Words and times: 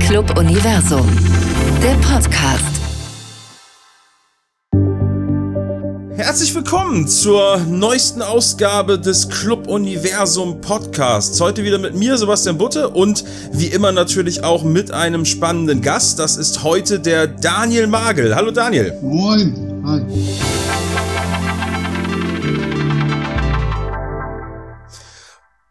Club 0.00 0.38
Universum, 0.38 1.06
der 1.82 1.94
Podcast. 2.06 2.64
Herzlich 6.16 6.54
willkommen 6.54 7.06
zur 7.06 7.58
neuesten 7.58 8.22
Ausgabe 8.22 8.98
des 8.98 9.28
Club 9.28 9.66
Universum 9.66 10.60
Podcasts. 10.60 11.40
Heute 11.40 11.62
wieder 11.62 11.78
mit 11.78 11.94
mir, 11.94 12.16
Sebastian 12.16 12.56
Butte, 12.56 12.88
und 12.88 13.24
wie 13.52 13.66
immer 13.66 13.92
natürlich 13.92 14.44
auch 14.44 14.64
mit 14.64 14.90
einem 14.90 15.24
spannenden 15.24 15.82
Gast. 15.82 16.18
Das 16.18 16.36
ist 16.36 16.62
heute 16.62 17.00
der 17.00 17.26
Daniel 17.26 17.86
Magel. 17.86 18.34
Hallo 18.34 18.50
Daniel. 18.50 18.98
Moin. 19.02 19.82
Hi. 19.84 20.77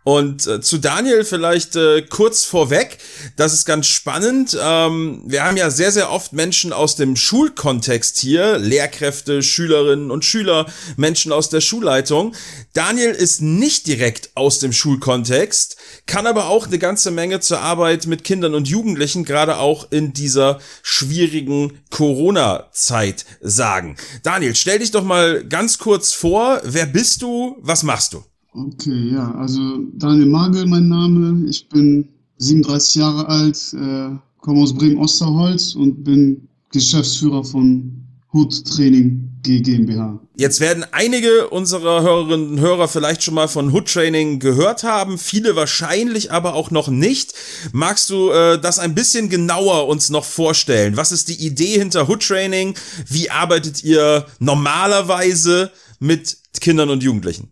Und 0.07 0.47
äh, 0.47 0.61
zu 0.61 0.77
Daniel 0.77 1.25
vielleicht 1.25 1.75
äh, 1.75 2.01
kurz 2.01 2.45
vorweg, 2.45 2.97
das 3.35 3.51
ist 3.51 3.65
ganz 3.65 3.87
spannend. 3.87 4.57
Ähm, 4.57 5.21
wir 5.25 5.43
haben 5.43 5.57
ja 5.57 5.69
sehr, 5.69 5.91
sehr 5.91 6.09
oft 6.09 6.31
Menschen 6.31 6.71
aus 6.71 6.95
dem 6.95 7.17
Schulkontext 7.17 8.17
hier, 8.17 8.57
Lehrkräfte, 8.57 9.43
Schülerinnen 9.43 10.09
und 10.09 10.23
Schüler, 10.23 10.67
Menschen 10.95 11.33
aus 11.33 11.49
der 11.49 11.59
Schulleitung. 11.59 12.33
Daniel 12.71 13.09
ist 13.09 13.41
nicht 13.41 13.85
direkt 13.85 14.29
aus 14.35 14.59
dem 14.59 14.71
Schulkontext, 14.71 15.75
kann 16.05 16.25
aber 16.25 16.47
auch 16.47 16.67
eine 16.67 16.79
ganze 16.79 17.11
Menge 17.11 17.41
zur 17.41 17.59
Arbeit 17.59 18.07
mit 18.07 18.23
Kindern 18.23 18.55
und 18.55 18.69
Jugendlichen, 18.69 19.25
gerade 19.25 19.57
auch 19.57 19.91
in 19.91 20.13
dieser 20.13 20.61
schwierigen 20.83 21.81
Corona-Zeit 21.89 23.25
sagen. 23.41 23.97
Daniel, 24.23 24.55
stell 24.55 24.79
dich 24.79 24.91
doch 24.91 25.03
mal 25.03 25.43
ganz 25.43 25.79
kurz 25.79 26.13
vor, 26.13 26.61
wer 26.63 26.85
bist 26.85 27.23
du, 27.23 27.57
was 27.59 27.83
machst 27.83 28.13
du? 28.13 28.23
Okay, 28.57 29.11
ja, 29.11 29.35
also 29.35 29.59
Daniel 29.93 30.25
Magel, 30.25 30.65
mein 30.65 30.87
Name. 30.87 31.47
Ich 31.47 31.69
bin 31.69 32.09
37 32.37 32.95
Jahre 32.95 33.27
alt, 33.27 33.73
äh, 33.73 34.09
komme 34.39 34.63
aus 34.63 34.73
Bremen-Osterholz 34.73 35.75
und 35.75 36.03
bin 36.03 36.47
Geschäftsführer 36.71 37.43
von 37.43 38.03
Hood 38.33 38.65
Training 38.65 39.29
GmbH. 39.43 40.19
Jetzt 40.35 40.59
werden 40.59 40.83
einige 40.91 41.49
unserer 41.49 42.01
Hörerinnen 42.01 42.49
und 42.53 42.59
Hörer 42.59 42.87
vielleicht 42.87 43.21
schon 43.21 43.35
mal 43.35 43.47
von 43.47 43.71
Hood 43.71 43.93
Training 43.93 44.39
gehört 44.39 44.83
haben, 44.83 45.19
viele 45.19 45.55
wahrscheinlich 45.55 46.31
aber 46.31 46.55
auch 46.55 46.71
noch 46.71 46.87
nicht. 46.87 47.35
Magst 47.73 48.09
du 48.09 48.31
äh, 48.31 48.59
das 48.59 48.79
ein 48.79 48.95
bisschen 48.95 49.29
genauer 49.29 49.87
uns 49.87 50.09
noch 50.09 50.25
vorstellen? 50.25 50.97
Was 50.97 51.11
ist 51.11 51.27
die 51.27 51.45
Idee 51.45 51.77
hinter 51.77 52.09
Hood 52.09 52.27
Training? 52.27 52.73
Wie 53.07 53.29
arbeitet 53.29 53.83
ihr 53.83 54.25
normalerweise 54.39 55.71
mit 55.99 56.37
Kindern 56.59 56.89
und 56.89 57.03
Jugendlichen? 57.03 57.51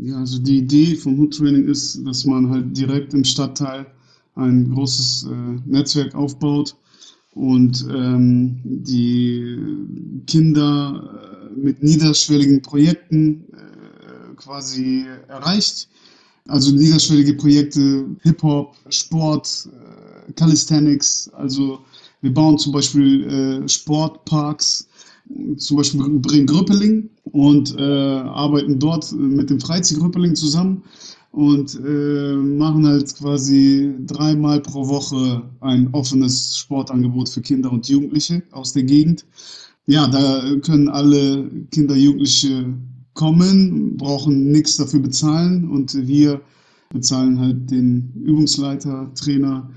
Ja, 0.00 0.18
also 0.18 0.38
die 0.38 0.58
Idee 0.58 0.94
vom 0.94 1.18
Hood 1.18 1.36
Training 1.36 1.66
ist, 1.66 2.06
dass 2.06 2.24
man 2.24 2.48
halt 2.50 2.76
direkt 2.76 3.14
im 3.14 3.24
Stadtteil 3.24 3.86
ein 4.36 4.70
großes 4.72 5.24
äh, 5.24 5.60
Netzwerk 5.66 6.14
aufbaut 6.14 6.76
und 7.32 7.84
ähm, 7.92 8.60
die 8.64 9.58
Kinder 10.26 11.50
äh, 11.52 11.58
mit 11.58 11.82
niederschwelligen 11.82 12.62
Projekten 12.62 13.44
äh, 13.52 14.34
quasi 14.36 15.04
erreicht. 15.26 15.88
Also 16.46 16.70
niederschwellige 16.72 17.34
Projekte, 17.34 18.06
Hip-Hop, 18.22 18.76
Sport, 18.90 19.68
äh, 20.28 20.32
Calisthenics. 20.34 21.28
Also 21.32 21.80
wir 22.20 22.32
bauen 22.32 22.56
zum 22.58 22.72
Beispiel 22.72 23.24
äh, 23.24 23.68
Sportparks 23.68 24.88
zum 25.56 25.76
Beispiel 25.76 26.00
Bremen-Gröppeling 26.00 27.08
und 27.24 27.76
äh, 27.78 27.82
arbeiten 27.82 28.78
dort 28.78 29.12
mit 29.12 29.50
dem 29.50 29.60
Freizeit-Gröppeling 29.60 30.34
zusammen 30.34 30.82
und 31.32 31.78
äh, 31.84 32.34
machen 32.34 32.86
halt 32.86 33.14
quasi 33.16 33.94
dreimal 34.06 34.60
pro 34.60 34.88
Woche 34.88 35.42
ein 35.60 35.88
offenes 35.92 36.56
Sportangebot 36.56 37.28
für 37.28 37.42
Kinder 37.42 37.70
und 37.70 37.88
Jugendliche 37.88 38.42
aus 38.52 38.72
der 38.72 38.84
Gegend. 38.84 39.24
Ja, 39.86 40.06
da 40.06 40.42
können 40.62 40.88
alle 40.88 41.50
Kinder, 41.70 41.94
Jugendliche 41.94 42.74
kommen, 43.14 43.96
brauchen 43.96 44.50
nichts 44.50 44.76
dafür 44.76 45.00
bezahlen 45.00 45.68
und 45.70 45.94
wir 46.06 46.40
bezahlen 46.90 47.38
halt 47.38 47.70
den 47.70 48.12
Übungsleiter, 48.24 49.10
Trainer, 49.14 49.68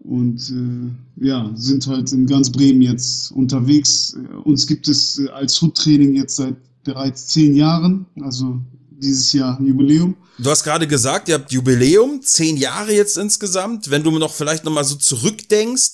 und 0.00 0.50
äh, 0.50 1.26
ja, 1.26 1.50
sind 1.54 1.86
halt 1.86 2.12
in 2.12 2.26
ganz 2.26 2.50
Bremen 2.50 2.82
jetzt 2.82 3.32
unterwegs. 3.32 4.16
Uns 4.44 4.66
gibt 4.66 4.88
es 4.88 5.18
äh, 5.18 5.28
als 5.28 5.60
Hut-Training 5.60 6.14
jetzt 6.14 6.36
seit 6.36 6.56
bereits 6.84 7.26
zehn 7.28 7.54
Jahren, 7.54 8.06
also 8.20 8.60
dieses 8.90 9.32
Jahr 9.32 9.58
ein 9.58 9.66
Jubiläum. 9.66 10.16
Du 10.40 10.50
hast 10.50 10.62
gerade 10.62 10.86
gesagt, 10.86 11.28
ihr 11.28 11.34
habt 11.34 11.50
Jubiläum, 11.50 12.22
zehn 12.22 12.56
Jahre 12.56 12.92
jetzt 12.92 13.18
insgesamt. 13.18 13.90
Wenn 13.90 14.04
du 14.04 14.12
noch 14.18 14.32
vielleicht 14.32 14.64
noch 14.64 14.72
mal 14.72 14.84
so 14.84 14.94
zurückdenkst, 14.94 15.90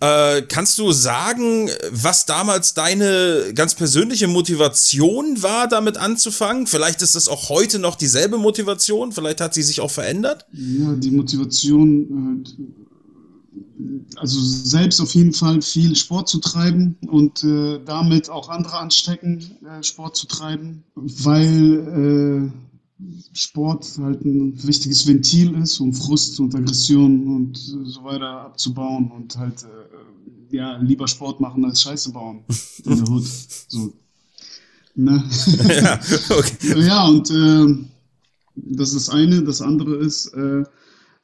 äh, 0.00 0.42
kannst 0.42 0.78
du 0.78 0.92
sagen, 0.92 1.70
was 1.90 2.26
damals 2.26 2.74
deine 2.74 3.52
ganz 3.54 3.74
persönliche 3.74 4.28
Motivation 4.28 5.42
war, 5.42 5.66
damit 5.66 5.96
anzufangen? 5.96 6.66
Vielleicht 6.66 7.00
ist 7.00 7.14
das 7.14 7.28
auch 7.28 7.48
heute 7.48 7.78
noch 7.78 7.96
dieselbe 7.96 8.36
Motivation. 8.36 9.12
Vielleicht 9.12 9.40
hat 9.40 9.54
sie 9.54 9.62
sich 9.62 9.80
auch 9.80 9.90
verändert. 9.90 10.44
Ja, 10.52 10.94
die 10.94 11.10
Motivation 11.10 12.44
äh, 12.44 12.85
also 14.16 14.40
selbst 14.40 15.00
auf 15.00 15.14
jeden 15.14 15.32
Fall 15.32 15.60
viel 15.60 15.94
Sport 15.96 16.28
zu 16.28 16.38
treiben 16.38 16.96
und 17.08 17.44
äh, 17.44 17.80
damit 17.84 18.30
auch 18.30 18.48
andere 18.48 18.78
anstecken, 18.78 19.56
äh, 19.64 19.82
Sport 19.82 20.16
zu 20.16 20.26
treiben, 20.26 20.82
weil 20.94 22.50
äh, 22.50 22.66
Sport 23.34 23.98
halt 23.98 24.24
ein 24.24 24.54
wichtiges 24.66 25.06
Ventil 25.06 25.54
ist, 25.56 25.80
um 25.80 25.92
Frust 25.92 26.40
und 26.40 26.54
Aggression 26.54 27.26
und 27.36 27.56
so 27.56 28.02
weiter 28.04 28.40
abzubauen 28.42 29.10
und 29.10 29.36
halt 29.36 29.64
äh, 29.64 30.56
ja 30.56 30.78
lieber 30.78 31.06
Sport 31.06 31.40
machen 31.40 31.64
als 31.64 31.82
Scheiße 31.82 32.12
bauen 32.12 32.44
in 32.84 32.96
der 32.96 33.06
Hut. 33.06 33.24
So. 33.68 33.92
Ne? 34.94 35.22
Ja, 35.68 36.00
okay. 36.30 36.80
ja, 36.86 37.06
und 37.06 37.30
äh, 37.30 37.84
das 38.54 38.94
ist 38.94 39.08
das 39.08 39.10
eine. 39.10 39.42
Das 39.42 39.60
andere 39.60 39.96
ist, 39.96 40.28
äh, 40.28 40.64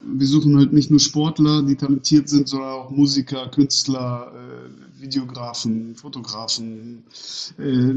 wir 0.05 0.27
suchen 0.27 0.57
halt 0.57 0.73
nicht 0.73 0.91
nur 0.91 1.01
Sportler, 1.01 1.63
die 1.63 1.77
talentiert 1.77 2.29
sind, 2.29 2.49
sondern 2.49 2.71
auch 2.71 2.91
Musiker, 2.91 3.49
Künstler, 3.49 4.33
äh, 4.35 5.03
Videografen, 5.03 5.95
Fotografen, 5.95 7.05
äh, 7.59 7.93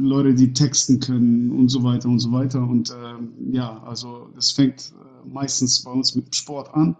Leute, 0.00 0.34
die 0.34 0.52
texten 0.52 1.00
können 1.00 1.50
und 1.50 1.68
so 1.68 1.82
weiter 1.82 2.08
und 2.08 2.18
so 2.18 2.32
weiter. 2.32 2.62
Und 2.62 2.90
äh, 2.90 3.54
ja, 3.54 3.82
also 3.84 4.28
das 4.34 4.50
fängt 4.50 4.92
äh, 4.92 5.28
meistens 5.28 5.82
bei 5.82 5.90
uns 5.90 6.14
mit 6.14 6.34
Sport 6.34 6.74
an 6.74 6.96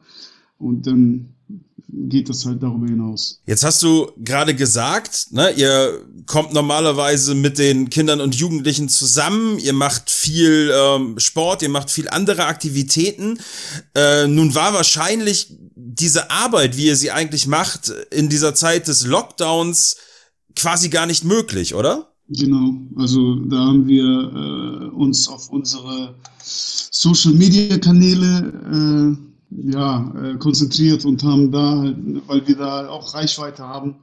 und 0.59 0.87
dann 0.87 1.35
geht 1.89 2.29
das 2.29 2.45
halt 2.45 2.63
darüber 2.63 2.87
hinaus. 2.87 3.41
Jetzt 3.47 3.65
hast 3.65 3.83
du 3.83 4.11
gerade 4.19 4.55
gesagt, 4.55 5.29
ne, 5.31 5.51
ihr 5.53 6.05
kommt 6.27 6.53
normalerweise 6.53 7.35
mit 7.35 7.59
den 7.59 7.89
Kindern 7.89 8.21
und 8.21 8.35
Jugendlichen 8.35 8.89
zusammen, 8.89 9.59
ihr 9.59 9.73
macht 9.73 10.11
viel 10.11 10.71
ähm, 10.75 11.19
Sport, 11.19 11.63
ihr 11.63 11.71
macht 11.71 11.91
viel 11.91 12.09
andere 12.09 12.45
Aktivitäten. 12.45 13.39
Äh, 13.95 14.27
nun 14.27 14.55
war 14.55 14.75
wahrscheinlich 14.75 15.55
diese 15.75 16.31
Arbeit, 16.31 16.77
wie 16.77 16.87
ihr 16.87 16.97
sie 16.97 17.11
eigentlich 17.11 17.47
macht, 17.47 17.93
in 18.11 18.29
dieser 18.29 18.55
Zeit 18.55 18.89
des 18.89 19.07
Lockdowns 19.07 19.97
quasi 20.55 20.91
gar 20.91 21.07
nicht 21.07 21.25
möglich, 21.25 21.75
oder? 21.75 22.13
Genau, 22.29 22.75
also 22.97 23.37
da 23.47 23.57
haben 23.57 23.87
wir 23.87 24.05
äh, 24.05 24.95
uns 24.95 25.29
auf 25.29 25.49
unsere 25.49 26.15
Social-Media-Kanäle 26.43 29.17
äh, 29.17 29.28
ja, 29.73 30.13
äh, 30.23 30.37
konzentriert 30.39 31.05
und 31.05 31.23
haben 31.23 31.51
da, 31.53 31.79
halt, 31.79 31.97
weil 32.27 32.47
wir 32.47 32.57
da 32.57 32.89
auch 32.89 33.15
Reichweite 33.15 33.63
haben, 33.63 33.97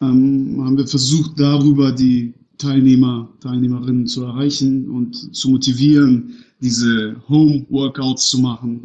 ähm, 0.00 0.62
haben 0.64 0.76
wir 0.76 0.86
versucht, 0.86 1.38
darüber 1.38 1.92
die 1.92 2.34
Teilnehmer, 2.58 3.28
Teilnehmerinnen 3.40 4.06
zu 4.06 4.24
erreichen 4.24 4.90
und 4.90 5.34
zu 5.34 5.50
motivieren, 5.50 6.34
diese 6.60 7.16
Home-Workouts 7.28 8.28
zu 8.28 8.38
machen 8.40 8.80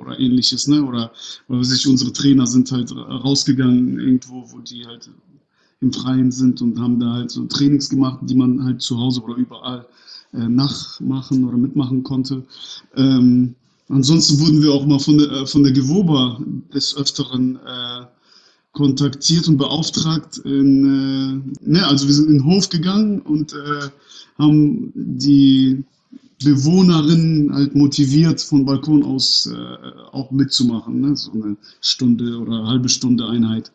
oder, 0.00 0.18
ähnliches, 0.20 0.68
ne? 0.68 0.84
Oder 0.84 1.10
weil 1.48 1.64
sich 1.64 1.86
unsere 1.88 2.12
Trainer 2.12 2.46
sind 2.46 2.70
halt 2.70 2.94
rausgegangen 2.94 3.98
irgendwo, 3.98 4.44
wo 4.52 4.60
die 4.60 4.86
halt 4.86 5.10
im 5.80 5.92
Freien 5.92 6.30
sind 6.30 6.60
und 6.62 6.78
haben 6.78 7.00
da 7.00 7.14
halt 7.14 7.30
so 7.30 7.46
Trainings 7.46 7.88
gemacht, 7.88 8.20
die 8.22 8.34
man 8.36 8.62
halt 8.62 8.82
zu 8.82 8.98
Hause 8.98 9.22
oder 9.22 9.34
überall 9.34 9.86
äh, 10.34 10.46
nachmachen 10.46 11.44
oder 11.44 11.56
mitmachen 11.56 12.02
konnte. 12.02 12.44
Ähm, 12.94 13.56
Ansonsten 13.88 14.40
wurden 14.40 14.62
wir 14.62 14.72
auch 14.72 14.86
mal 14.86 14.98
von 14.98 15.18
der, 15.18 15.30
äh, 15.30 15.46
von 15.46 15.62
der 15.62 15.72
Gewoba 15.72 16.40
des 16.72 16.96
Öfteren 16.96 17.56
äh, 17.56 18.06
kontaktiert 18.72 19.46
und 19.48 19.58
beauftragt. 19.58 20.38
In, 20.38 21.54
äh, 21.62 21.70
ne, 21.70 21.86
also 21.86 22.06
wir 22.06 22.14
sind 22.14 22.28
in 22.28 22.38
den 22.38 22.44
Hof 22.44 22.68
gegangen 22.68 23.20
und 23.20 23.52
äh, 23.52 23.88
haben 24.38 24.92
die 24.94 25.84
Bewohnerinnen 26.42 27.54
halt 27.54 27.74
motiviert, 27.74 28.40
von 28.40 28.64
Balkon 28.64 29.04
aus 29.04 29.46
äh, 29.46 29.54
auch 30.12 30.30
mitzumachen. 30.30 31.00
Ne? 31.00 31.16
So 31.16 31.32
eine 31.32 31.56
Stunde 31.80 32.38
oder 32.38 32.58
eine 32.58 32.66
halbe 32.66 32.88
Stunde 32.88 33.26
Einheit. 33.26 33.70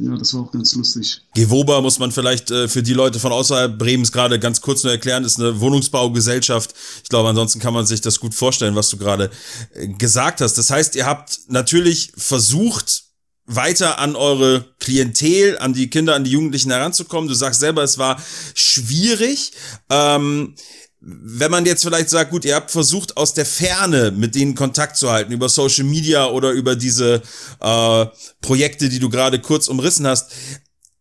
Ja, 0.00 0.16
das 0.16 0.32
war 0.34 0.42
auch 0.42 0.52
ganz 0.52 0.74
lustig. 0.74 1.20
Gewoba 1.34 1.80
muss 1.80 1.98
man 1.98 2.10
vielleicht 2.10 2.50
äh, 2.50 2.68
für 2.68 2.82
die 2.82 2.94
Leute 2.94 3.20
von 3.20 3.32
außerhalb 3.32 3.78
Bremens 3.78 4.12
gerade 4.12 4.38
ganz 4.38 4.60
kurz 4.60 4.82
nur 4.82 4.92
erklären, 4.92 5.24
ist 5.24 5.38
eine 5.38 5.60
Wohnungsbaugesellschaft. 5.60 6.74
Ich 7.02 7.08
glaube, 7.08 7.28
ansonsten 7.28 7.60
kann 7.60 7.74
man 7.74 7.86
sich 7.86 8.00
das 8.00 8.18
gut 8.18 8.34
vorstellen, 8.34 8.74
was 8.74 8.88
du 8.88 8.96
gerade 8.96 9.30
äh, 9.74 9.88
gesagt 9.88 10.40
hast. 10.40 10.56
Das 10.56 10.70
heißt, 10.70 10.96
ihr 10.96 11.06
habt 11.06 11.40
natürlich 11.48 12.12
versucht, 12.16 13.04
weiter 13.46 13.98
an 13.98 14.14
eure 14.14 14.64
Klientel, 14.78 15.58
an 15.58 15.72
die 15.72 15.90
Kinder, 15.90 16.14
an 16.14 16.24
die 16.24 16.30
Jugendlichen 16.30 16.70
heranzukommen. 16.70 17.28
Du 17.28 17.34
sagst 17.34 17.60
selber, 17.60 17.82
es 17.82 17.98
war 17.98 18.22
schwierig. 18.54 19.52
Ähm, 19.90 20.54
wenn 21.00 21.50
man 21.50 21.64
jetzt 21.64 21.82
vielleicht 21.82 22.10
sagt, 22.10 22.30
gut, 22.30 22.44
ihr 22.44 22.54
habt 22.54 22.70
versucht, 22.70 23.16
aus 23.16 23.32
der 23.32 23.46
Ferne 23.46 24.10
mit 24.10 24.34
denen 24.34 24.54
Kontakt 24.54 24.96
zu 24.96 25.10
halten, 25.10 25.32
über 25.32 25.48
Social 25.48 25.84
Media 25.84 26.28
oder 26.28 26.52
über 26.52 26.76
diese 26.76 27.22
äh, 27.60 28.06
Projekte, 28.42 28.88
die 28.90 28.98
du 28.98 29.08
gerade 29.08 29.40
kurz 29.40 29.68
umrissen 29.68 30.06
hast. 30.06 30.32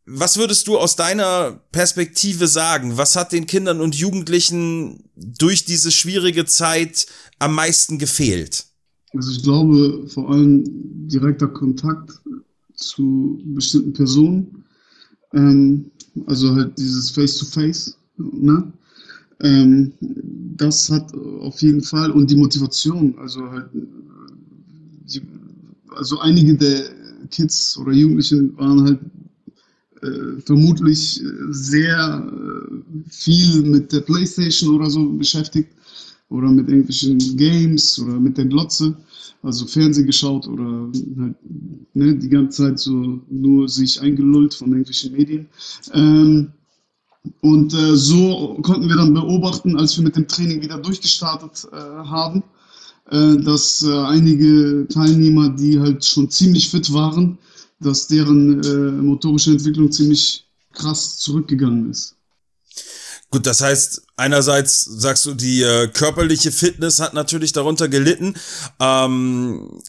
Was 0.05 0.37
würdest 0.37 0.67
du 0.67 0.77
aus 0.77 0.95
deiner 0.95 1.61
Perspektive 1.71 2.47
sagen? 2.47 2.97
Was 2.97 3.15
hat 3.15 3.33
den 3.33 3.45
Kindern 3.45 3.81
und 3.81 3.95
Jugendlichen 3.95 5.03
durch 5.15 5.65
diese 5.65 5.91
schwierige 5.91 6.45
Zeit 6.45 7.05
am 7.37 7.53
meisten 7.53 7.99
gefehlt? 7.99 8.65
Also 9.13 9.31
ich 9.31 9.43
glaube 9.43 10.07
vor 10.07 10.31
allem 10.31 10.63
direkter 11.07 11.47
Kontakt 11.47 12.11
zu 12.75 13.41
bestimmten 13.47 13.93
Personen. 13.93 14.63
Ähm, 15.33 15.91
also 16.25 16.55
halt 16.55 16.77
dieses 16.77 17.11
Face-to-Face. 17.11 17.97
-face, 18.17 18.41
ne? 18.41 18.71
Ähm, 19.41 19.93
das 20.57 20.89
hat 20.89 21.13
auf 21.13 21.61
jeden 21.61 21.81
Fall 21.81 22.11
und 22.11 22.29
die 22.29 22.35
Motivation, 22.35 23.15
also 23.17 23.49
halt, 23.49 23.69
die, 23.73 25.21
also 25.95 26.19
einige 26.19 26.55
der 26.55 26.89
Kids 27.31 27.77
oder 27.77 27.93
Jugendlichen 27.93 28.57
waren 28.57 28.83
halt 28.83 28.99
äh, 30.01 30.41
vermutlich 30.45 31.21
sehr 31.51 32.31
äh, 32.31 33.09
viel 33.09 33.63
mit 33.63 33.91
der 33.93 34.01
Playstation 34.01 34.75
oder 34.75 34.89
so 34.89 35.09
beschäftigt 35.13 35.69
oder 36.29 36.49
mit 36.49 36.67
irgendwelchen 36.67 37.17
Games 37.37 37.99
oder 37.99 38.19
mit 38.19 38.37
der 38.37 38.45
Glotze, 38.45 38.95
also 39.41 39.65
Fernsehen 39.65 40.05
geschaut 40.05 40.47
oder 40.47 40.89
halt 41.19 41.35
ne, 41.93 42.15
die 42.15 42.29
ganze 42.29 42.63
Zeit 42.63 42.79
so 42.79 43.19
nur 43.29 43.67
sich 43.67 43.99
eingelullt 44.01 44.53
von 44.53 44.69
irgendwelchen 44.69 45.13
Medien. 45.13 45.47
Ähm, 45.93 46.51
und 47.41 47.73
äh, 47.73 47.95
so 47.95 48.57
konnten 48.61 48.87
wir 48.87 48.95
dann 48.95 49.13
beobachten, 49.13 49.77
als 49.77 49.97
wir 49.97 50.03
mit 50.03 50.15
dem 50.15 50.27
Training 50.27 50.61
wieder 50.61 50.77
durchgestartet 50.77 51.67
äh, 51.71 51.75
haben, 51.75 52.43
äh, 53.09 53.37
dass 53.37 53.83
äh, 53.83 53.91
einige 53.91 54.87
Teilnehmer, 54.87 55.49
die 55.49 55.79
halt 55.79 56.05
schon 56.05 56.29
ziemlich 56.29 56.69
fit 56.69 56.93
waren, 56.93 57.37
dass 57.79 58.07
deren 58.07 58.63
äh, 58.63 59.01
motorische 59.01 59.51
Entwicklung 59.51 59.91
ziemlich 59.91 60.45
krass 60.73 61.17
zurückgegangen 61.17 61.91
ist. 61.91 62.15
Gut, 63.31 63.45
das 63.45 63.61
heißt, 63.61 64.01
einerseits 64.15 64.85
sagst 64.85 65.25
du, 65.25 65.35
die 65.35 65.61
äh, 65.61 65.87
körperliche 65.87 66.51
Fitness 66.51 66.99
hat 66.99 67.13
natürlich 67.13 67.51
darunter 67.51 67.87
gelitten. 67.87 68.33
Ähm, 68.79 69.81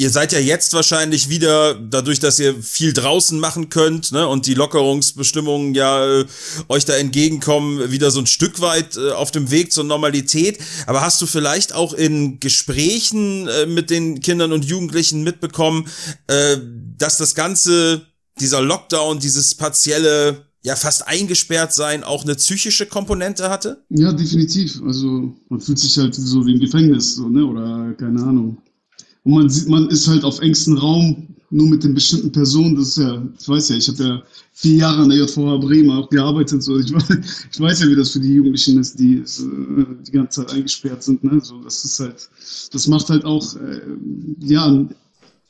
ihr 0.00 0.08
seid 0.08 0.32
ja 0.32 0.38
jetzt 0.38 0.72
wahrscheinlich 0.72 1.28
wieder, 1.28 1.74
dadurch, 1.74 2.20
dass 2.20 2.38
ihr 2.40 2.54
viel 2.62 2.94
draußen 2.94 3.38
machen 3.38 3.68
könnt 3.68 4.12
ne, 4.12 4.26
und 4.26 4.46
die 4.46 4.54
Lockerungsbestimmungen 4.54 5.74
ja 5.74 6.20
äh, 6.20 6.26
euch 6.68 6.86
da 6.86 6.96
entgegenkommen, 6.96 7.92
wieder 7.92 8.10
so 8.10 8.18
ein 8.18 8.26
Stück 8.26 8.62
weit 8.62 8.96
äh, 8.96 9.10
auf 9.10 9.30
dem 9.30 9.50
Weg 9.50 9.74
zur 9.74 9.84
Normalität. 9.84 10.58
Aber 10.86 11.02
hast 11.02 11.20
du 11.20 11.26
vielleicht 11.26 11.74
auch 11.74 11.92
in 11.92 12.40
Gesprächen 12.40 13.46
äh, 13.46 13.66
mit 13.66 13.90
den 13.90 14.20
Kindern 14.20 14.52
und 14.52 14.64
Jugendlichen 14.64 15.22
mitbekommen, 15.22 15.86
äh, 16.28 16.56
dass 16.96 17.18
das 17.18 17.34
Ganze, 17.34 18.06
dieser 18.40 18.62
Lockdown, 18.62 19.20
dieses 19.20 19.54
partielle 19.54 20.46
ja 20.62 20.76
fast 20.76 21.08
eingesperrt 21.08 21.74
sein 21.74 22.04
auch 22.04 22.24
eine 22.24 22.36
psychische 22.36 22.86
Komponente 22.86 23.50
hatte? 23.50 23.84
Ja, 23.90 24.14
definitiv. 24.14 24.80
Also 24.82 25.34
man 25.50 25.60
fühlt 25.60 25.78
sich 25.78 25.98
halt 25.98 26.14
so 26.14 26.46
wie 26.46 26.54
im 26.54 26.60
Gefängnis, 26.60 27.16
so, 27.16 27.28
ne? 27.28 27.44
Oder 27.44 27.94
keine 27.98 28.22
Ahnung. 28.22 28.56
Und 29.24 29.34
man 29.34 29.48
sieht, 29.48 29.68
man 29.68 29.88
ist 29.88 30.08
halt 30.08 30.24
auf 30.24 30.40
engstem 30.40 30.76
Raum 30.76 31.28
nur 31.50 31.68
mit 31.68 31.82
den 31.82 31.94
bestimmten 31.94 32.30
Personen. 32.30 32.76
Das 32.76 32.88
ist 32.88 32.98
ja, 32.98 33.22
ich 33.38 33.48
weiß 33.48 33.68
ja, 33.70 33.76
ich 33.76 33.88
habe 33.88 34.02
ja 34.02 34.22
vier 34.52 34.76
Jahre 34.76 35.02
an 35.02 35.08
der 35.08 35.18
JVH 35.18 35.58
Bremen 35.58 35.90
auch 35.90 36.08
gearbeitet. 36.08 36.62
So. 36.62 36.78
Ich, 36.78 36.92
ich 37.52 37.60
weiß 37.60 37.80
ja, 37.80 37.88
wie 37.88 37.96
das 37.96 38.10
für 38.10 38.20
die 38.20 38.34
Jugendlichen 38.34 38.78
ist, 38.78 38.98
die 38.98 39.16
äh, 39.16 39.86
die 40.06 40.12
ganze 40.12 40.40
Zeit 40.40 40.54
eingesperrt 40.54 41.02
sind. 41.02 41.22
Ne? 41.24 41.40
So, 41.42 41.60
das 41.62 41.84
ist 41.84 42.00
halt, 42.00 42.28
das 42.72 42.86
macht 42.86 43.08
halt 43.08 43.24
auch, 43.24 43.56
äh, 43.56 43.80
ja, 44.40 44.86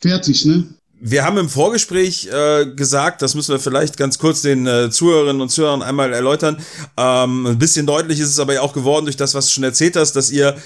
fertig, 0.01 0.45
ne? 0.47 0.65
Wir 1.03 1.25
haben 1.25 1.39
im 1.39 1.49
Vorgespräch 1.49 2.29
äh, 2.31 2.67
gesagt, 2.75 3.23
das 3.23 3.35
müssen 3.35 3.53
wir 3.53 3.59
vielleicht 3.59 3.97
ganz 3.97 4.19
kurz 4.19 4.43
den 4.43 4.67
äh, 4.67 4.91
Zuhörerinnen 4.91 5.41
und 5.41 5.49
Zuhörern 5.49 5.81
einmal 5.81 6.13
erläutern. 6.13 6.59
Ähm, 6.99 7.47
ein 7.47 7.59
bisschen 7.59 7.87
deutlich 7.87 8.21
ist 8.21 8.29
es 8.29 8.39
aber 8.39 8.53
ja 8.53 8.61
auch 8.61 8.75
geworden 8.75 9.07
durch 9.07 9.17
das, 9.17 9.35
was 9.35 9.47
du 9.47 9.53
schon 9.53 9.65
erzählt 9.65 9.97
hast, 9.97 10.13
dass 10.13 10.31
ihr 10.31 10.59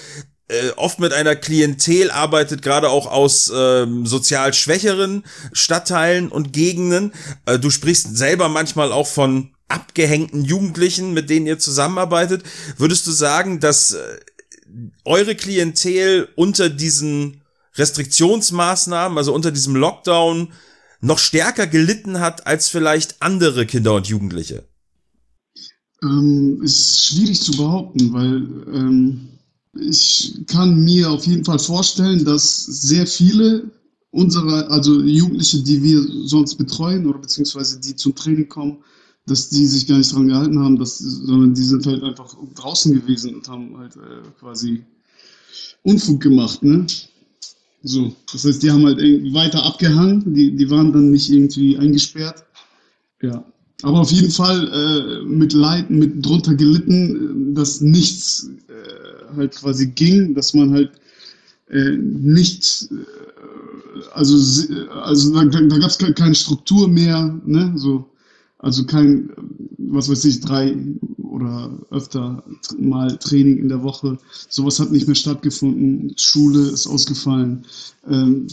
äh, 0.47 0.69
oft 0.75 0.99
mit 0.99 1.13
einer 1.13 1.35
Klientel 1.35 2.11
arbeitet, 2.11 2.61
gerade 2.61 2.89
auch 2.89 3.07
aus 3.07 3.51
ähm, 3.53 4.05
sozial 4.05 4.53
schwächeren 4.53 5.23
Stadtteilen 5.53 6.29
und 6.29 6.53
Gegenden. 6.53 7.13
Äh, 7.45 7.59
du 7.59 7.69
sprichst 7.69 8.15
selber 8.15 8.49
manchmal 8.49 8.91
auch 8.91 9.07
von 9.07 9.51
abgehängten 9.67 10.45
Jugendlichen, 10.45 11.13
mit 11.13 11.29
denen 11.29 11.47
ihr 11.47 11.57
zusammenarbeitet. 11.57 12.43
Würdest 12.77 13.07
du 13.07 13.11
sagen, 13.11 13.59
dass 13.59 13.93
äh, 13.93 14.19
eure 15.03 15.35
Klientel 15.35 16.29
unter 16.35 16.69
diesen 16.69 17.41
Restriktionsmaßnahmen, 17.75 19.17
also 19.17 19.33
unter 19.33 19.51
diesem 19.51 19.75
Lockdown, 19.75 20.53
noch 21.01 21.19
stärker 21.19 21.67
gelitten 21.67 22.19
hat 22.19 22.47
als 22.47 22.69
vielleicht 22.69 23.21
andere 23.21 23.65
Kinder 23.65 23.95
und 23.95 24.07
Jugendliche? 24.07 24.63
Ähm, 26.03 26.61
ist 26.63 27.05
schwierig 27.05 27.41
zu 27.41 27.57
behaupten, 27.57 28.13
weil 28.13 28.35
ähm, 28.75 29.34
ich 29.79 30.33
kann 30.47 30.83
mir 30.83 31.11
auf 31.11 31.25
jeden 31.25 31.43
Fall 31.43 31.59
vorstellen, 31.59 32.23
dass 32.25 32.65
sehr 32.65 33.05
viele 33.05 33.71
unserer, 34.11 34.71
also 34.71 35.01
Jugendliche, 35.01 35.61
die 35.61 35.83
wir 35.83 36.01
sonst 36.27 36.55
betreuen 36.55 37.05
oder 37.05 37.19
beziehungsweise 37.19 37.79
die 37.79 37.95
zum 37.95 38.15
Training 38.15 38.47
kommen, 38.47 38.77
dass 39.25 39.49
die 39.49 39.65
sich 39.65 39.87
gar 39.87 39.97
nicht 39.97 40.11
daran 40.11 40.27
gehalten 40.27 40.59
haben, 40.59 40.77
dass, 40.77 40.99
sondern 40.99 41.53
die 41.53 41.63
sind 41.63 41.85
halt 41.85 42.03
einfach 42.03 42.35
draußen 42.55 42.93
gewesen 42.93 43.35
und 43.35 43.47
haben 43.49 43.77
halt 43.77 43.95
äh, 43.95 44.21
quasi 44.39 44.83
Unfug 45.83 46.21
gemacht, 46.21 46.63
ne? 46.63 46.85
So, 47.83 48.15
das 48.31 48.45
heißt, 48.45 48.63
die 48.63 48.71
haben 48.71 48.85
halt 48.85 48.97
weiter 48.97 49.63
abgehangen, 49.63 50.33
die, 50.33 50.55
die 50.55 50.69
waren 50.71 50.91
dann 50.91 51.11
nicht 51.11 51.29
irgendwie 51.29 51.77
eingesperrt. 51.77 52.43
Ja. 53.21 53.45
Aber 53.83 53.99
auf 53.99 54.11
jeden 54.11 54.31
Fall 54.31 54.67
äh, 54.67 55.25
mit 55.25 55.53
Leid, 55.53 55.91
mit 55.91 56.25
drunter 56.25 56.55
gelitten, 56.55 57.53
dass 57.53 57.81
nichts 57.81 58.49
äh, 58.67 59.14
halt 59.35 59.55
quasi 59.55 59.87
ging, 59.87 60.33
dass 60.33 60.53
man 60.53 60.71
halt 60.71 60.91
äh, 61.69 61.97
nicht, 61.97 62.89
äh, 62.91 64.01
also, 64.13 64.35
also 65.03 65.33
da, 65.33 65.45
da 65.45 65.77
gab 65.77 65.89
es 65.89 65.97
keine 65.97 66.35
Struktur 66.35 66.87
mehr, 66.87 67.39
ne? 67.45 67.73
So, 67.75 68.09
also 68.59 68.85
kein, 68.85 69.29
was 69.77 70.09
weiß 70.09 70.25
ich, 70.25 70.39
drei 70.39 70.75
oder 71.17 71.77
öfter 71.91 72.43
mal 72.79 73.17
Training 73.17 73.57
in 73.57 73.69
der 73.69 73.83
Woche. 73.83 74.17
Sowas 74.49 74.79
hat 74.79 74.91
nicht 74.91 75.07
mehr 75.07 75.15
stattgefunden. 75.15 76.13
Schule 76.17 76.69
ist 76.69 76.87
ausgefallen. 76.87 77.65
Ähm, 78.07 78.47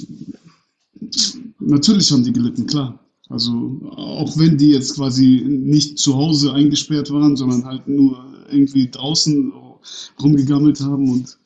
natürlich 1.58 2.10
haben 2.10 2.24
die 2.24 2.32
gelitten, 2.32 2.66
klar. 2.66 2.98
Also 3.28 3.80
auch 3.96 4.36
wenn 4.36 4.58
die 4.58 4.70
jetzt 4.70 4.96
quasi 4.96 5.42
nicht 5.46 5.98
zu 5.98 6.14
Hause 6.14 6.52
eingesperrt 6.52 7.10
waren, 7.10 7.36
sondern 7.36 7.64
halt 7.64 7.88
nur 7.88 8.22
irgendwie 8.50 8.90
draußen 8.90 9.52
rumgegammelt 10.20 10.80
haben 10.80 11.10
und 11.10 11.38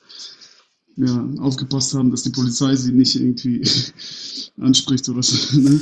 ja, 0.97 1.29
aufgepasst 1.41 1.93
haben, 1.95 2.11
dass 2.11 2.23
die 2.23 2.31
Polizei 2.31 2.75
sie 2.75 2.93
nicht 2.93 3.15
irgendwie 3.17 3.63
anspricht 4.61 5.09
oder 5.09 5.23
so. 5.23 5.37
Ne? 5.59 5.81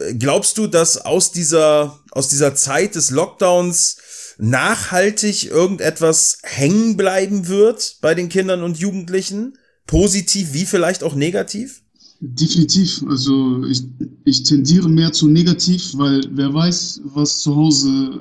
Ja. 0.00 0.12
Glaubst 0.12 0.58
du, 0.58 0.66
dass 0.66 0.98
aus 0.98 1.32
dieser, 1.32 1.98
aus 2.12 2.28
dieser 2.28 2.54
Zeit 2.54 2.94
des 2.94 3.10
Lockdowns 3.10 3.96
nachhaltig 4.38 5.46
irgendetwas 5.46 6.38
hängen 6.42 6.96
bleiben 6.96 7.48
wird 7.48 7.96
bei 8.00 8.14
den 8.14 8.28
Kindern 8.28 8.62
und 8.62 8.78
Jugendlichen? 8.78 9.58
Positiv 9.86 10.52
wie 10.52 10.66
vielleicht 10.66 11.02
auch 11.02 11.14
negativ? 11.14 11.82
Definitiv. 12.20 13.04
Also 13.08 13.64
ich, 13.64 13.82
ich 14.24 14.42
tendiere 14.42 14.88
mehr 14.88 15.12
zu 15.12 15.28
negativ, 15.28 15.96
weil 15.96 16.20
wer 16.32 16.52
weiß, 16.52 17.00
was 17.04 17.40
zu 17.40 17.54
Hause 17.54 18.20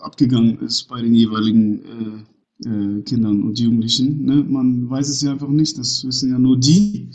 abgegangen 0.00 0.60
ist 0.60 0.88
bei 0.88 1.00
den 1.00 1.14
jeweiligen 1.14 1.78
äh, 1.84 2.31
äh, 2.64 3.02
Kindern 3.02 3.42
und 3.42 3.58
Jugendlichen. 3.58 4.24
Ne? 4.24 4.44
Man 4.48 4.88
weiß 4.88 5.08
es 5.08 5.22
ja 5.22 5.32
einfach 5.32 5.48
nicht, 5.48 5.78
das 5.78 6.04
wissen 6.04 6.30
ja 6.30 6.38
nur 6.38 6.58
die. 6.58 7.08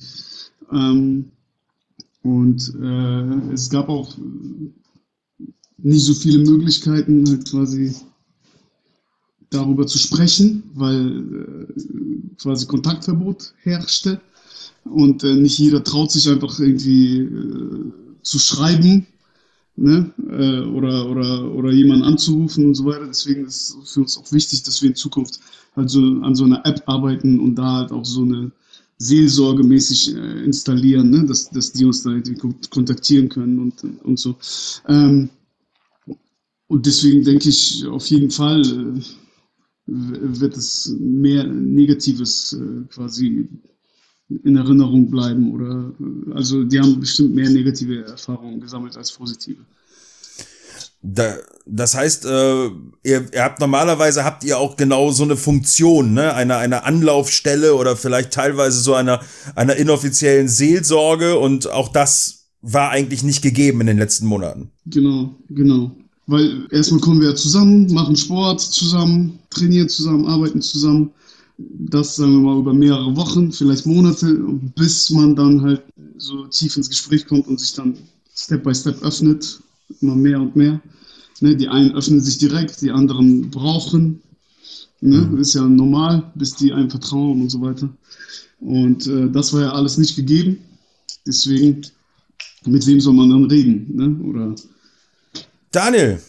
Ähm, 0.72 1.26
und 2.24 2.74
äh, 2.82 3.54
es 3.54 3.70
gab 3.70 3.90
auch 3.90 4.18
nicht 5.78 6.04
so 6.04 6.14
viele 6.14 6.40
Möglichkeiten, 6.40 7.28
halt 7.28 7.50
quasi 7.50 7.96
darüber 9.50 9.88
zu 9.88 9.98
sprechen, 9.98 10.64
weil 10.74 11.68
äh, 11.70 12.36
quasi 12.42 12.66
Kontaktverbot 12.66 13.54
herrschte 13.62 14.20
und 14.84 15.24
äh, 15.24 15.36
nicht 15.36 15.58
jeder 15.60 15.84
traut 15.84 16.12
sich 16.12 16.28
einfach 16.30 16.60
irgendwie 16.60 17.20
äh, 17.20 17.92
zu 18.24 18.40
schreiben 18.40 19.08
ne? 19.78 20.12
Äh, 20.30 20.68
oder, 20.70 21.10
oder, 21.10 21.54
oder 21.54 21.72
jemanden 21.72 22.04
anzurufen 22.04 22.66
und 22.66 22.76
so 22.76 22.86
weiter. 22.86 23.08
Deswegen 23.08 23.46
ist 23.46 23.78
es 23.82 23.94
für 23.94 24.02
uns 24.02 24.18
auch 24.18 24.32
wichtig, 24.32 24.64
dass 24.64 24.82
wir 24.82 24.90
in 24.90 24.96
Zukunft 24.96 25.40
halt 25.76 25.90
so 25.90 26.02
an 26.02 26.36
so 26.36 26.46
einer 26.46 26.66
App 26.66 26.84
arbeiten 26.88 27.40
und 27.40 27.56
da 27.56 27.74
halt 27.74 27.92
auch 27.92 28.06
so 28.06 28.24
eine 28.24 28.52
Seelsorge 28.98 29.64
mäßig 29.64 30.16
äh, 30.16 30.44
installieren, 30.44 31.12
ne? 31.12 31.26
dass, 31.26 31.50
dass 31.50 31.72
die 31.72 31.86
uns 31.86 32.04
da 32.04 32.12
kontaktieren 32.70 33.30
können 33.30 33.60
und, 33.60 33.84
und 34.04 34.20
so. 34.20 34.36
Ähm, 34.88 35.30
und 36.68 36.86
deswegen 36.86 37.24
denke 37.24 37.48
ich 37.50 37.86
auf 37.86 38.08
jeden 38.08 38.32
Fall 38.32 38.62
äh, 38.62 39.02
wird 39.86 40.58
es 40.58 40.94
mehr 41.00 41.46
Negatives 41.46 42.54
äh, 42.54 42.86
quasi 42.90 43.48
in 44.44 44.58
Erinnerung 44.58 45.10
bleiben 45.10 45.54
oder 45.54 45.92
also 46.36 46.64
die 46.64 46.80
haben 46.80 47.00
bestimmt 47.00 47.34
mehr 47.34 47.50
negative 47.50 48.06
Erfahrungen 48.06 48.60
gesammelt 48.60 48.98
als 48.98 49.12
positive. 49.12 49.60
Da, 51.02 51.36
das 51.66 51.96
heißt, 51.96 52.26
äh, 52.26 52.66
ihr, 52.66 52.74
ihr 53.04 53.44
habt 53.44 53.60
normalerweise 53.60 54.26
habt 54.26 54.44
ihr 54.44 54.58
auch 54.58 54.76
genau 54.76 55.12
so 55.12 55.24
eine 55.24 55.38
Funktion, 55.38 56.14
ne? 56.14 56.34
Eine, 56.34 56.58
eine 56.58 56.84
Anlaufstelle 56.84 57.76
oder 57.76 57.96
vielleicht 57.96 58.32
teilweise 58.32 58.80
so 58.82 58.94
einer, 58.94 59.22
einer 59.56 59.76
inoffiziellen 59.76 60.50
Seelsorge 60.50 61.38
und 61.38 61.70
auch 61.72 61.90
das 61.90 62.48
war 62.62 62.90
eigentlich 62.90 63.24
nicht 63.24 63.42
gegeben 63.42 63.82
in 63.82 63.88
den 63.88 63.98
letzten 63.98 64.26
Monaten. 64.26 64.72
Genau, 64.88 65.36
genau. 65.50 65.96
Weil 66.26 66.68
erstmal 66.72 67.00
kommen 67.00 67.22
wir 67.22 67.36
zusammen, 67.36 67.94
machen 67.94 68.16
Sport 68.18 68.60
zusammen, 68.60 69.40
trainieren 69.50 69.88
zusammen, 69.88 70.26
arbeiten 70.26 70.62
zusammen. 70.62 71.12
Das 71.58 72.16
sagen 72.16 72.34
wir 72.34 72.40
mal 72.40 72.60
über 72.60 72.74
mehrere 72.74 73.16
Wochen, 73.16 73.52
vielleicht 73.52 73.86
Monate, 73.86 74.34
bis 74.76 75.10
man 75.10 75.36
dann 75.36 75.62
halt 75.62 75.82
so 76.18 76.46
tief 76.48 76.78
ins 76.78 76.90
Gespräch 76.90 77.26
kommt 77.26 77.48
und 77.48 77.60
sich 77.60 77.74
dann 77.74 77.98
Step 78.36 78.64
by 78.64 78.76
Step 78.76 79.02
öffnet, 79.02 79.60
immer 80.02 80.16
mehr 80.16 80.40
und 80.40 80.56
mehr. 80.56 80.80
Ne, 81.42 81.56
die 81.56 81.68
einen 81.68 81.94
öffnen 81.96 82.22
sich 82.22 82.38
direkt, 82.38 82.82
die 82.82 82.92
anderen 82.92 83.50
brauchen. 83.50 84.22
Ne, 85.02 85.22
mhm. 85.22 85.38
Ist 85.40 85.54
ja 85.54 85.62
normal, 85.62 86.32
bis 86.36 86.56
die 86.56 86.74
einem 86.74 86.90
vertrauen 86.90 87.42
und 87.42 87.50
so 87.50 87.62
weiter. 87.62 87.90
Und 88.60 89.08
äh, 89.08 89.30
das 89.30 89.54
war 89.54 89.62
ja 89.62 89.72
alles 89.72 89.98
nicht 89.98 90.16
gegeben. 90.16 90.60
Deswegen, 91.26 91.82
mit 92.66 92.86
wem 92.88 93.00
soll 93.00 93.14
man 93.14 93.30
dann 93.30 93.46
reden? 93.46 93.96
Ne? 93.96 94.30
Oder 94.30 94.56
Daniel, 95.72 96.20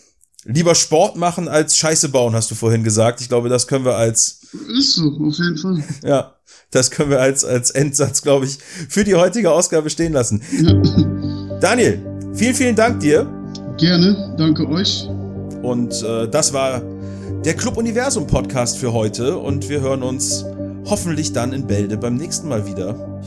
lieber 0.48 0.74
Sport 0.74 1.16
machen 1.16 1.46
als 1.46 1.76
Scheiße 1.76 2.08
bauen, 2.08 2.34
hast 2.34 2.50
du 2.50 2.54
vorhin 2.54 2.82
gesagt. 2.82 3.20
Ich 3.20 3.28
glaube, 3.28 3.48
das 3.48 3.66
können 3.66 3.84
wir 3.84 3.96
als. 3.96 4.40
Ist 4.76 4.94
so, 4.94 5.02
auf 5.02 5.36
jeden 5.36 5.58
Fall. 5.58 5.84
Ja, 6.02 6.34
das 6.70 6.90
können 6.90 7.10
wir 7.10 7.20
als, 7.20 7.44
als 7.44 7.70
Endsatz, 7.70 8.22
glaube 8.22 8.46
ich, 8.46 8.58
für 8.88 9.04
die 9.04 9.14
heutige 9.14 9.50
Ausgabe 9.50 9.90
stehen 9.90 10.12
lassen. 10.12 10.42
Ja. 10.60 11.58
Daniel, 11.60 12.02
vielen, 12.34 12.54
vielen 12.54 12.76
Dank 12.76 13.00
dir. 13.00 13.26
Gerne, 13.78 14.34
danke 14.38 14.66
euch. 14.68 15.06
Und 15.62 16.02
äh, 16.02 16.28
das 16.28 16.52
war 16.52 16.82
der 17.44 17.54
Club 17.54 17.76
Universum 17.76 18.26
Podcast 18.26 18.78
für 18.78 18.92
heute 18.92 19.36
und 19.38 19.68
wir 19.68 19.80
hören 19.80 20.02
uns 20.02 20.44
hoffentlich 20.86 21.32
dann 21.32 21.52
in 21.52 21.66
Bälde 21.66 21.96
beim 21.96 22.16
nächsten 22.16 22.48
Mal 22.48 22.66
wieder. 22.66 23.20